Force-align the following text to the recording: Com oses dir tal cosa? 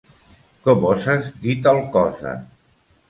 Com 0.67 0.87
oses 0.93 1.29
dir 1.43 1.57
tal 1.67 1.83
cosa? 1.99 2.35